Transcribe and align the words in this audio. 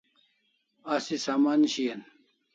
Asi 0.93 1.15
saman 1.23 1.61
shian 1.73 2.01